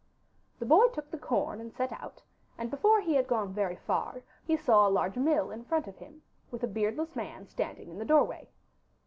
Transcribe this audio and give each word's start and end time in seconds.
The 0.57 0.65
boy 0.65 0.87
took 0.87 1.11
the 1.11 1.19
corn 1.19 1.61
and 1.61 1.71
set 1.71 1.91
out, 1.91 2.23
and 2.57 2.71
before 2.71 3.01
he 3.01 3.13
had 3.13 3.27
gone 3.27 3.53
very 3.53 3.75
far 3.75 4.23
he 4.43 4.57
saw 4.57 4.87
a 4.87 4.89
large 4.89 5.15
mill 5.15 5.51
in 5.51 5.63
front 5.63 5.87
of 5.87 5.97
him, 5.99 6.23
with 6.49 6.63
a 6.63 6.67
beardless 6.67 7.15
man 7.15 7.45
standing 7.45 7.87
in 7.87 7.99
the 7.99 8.03
doorway. 8.05 8.49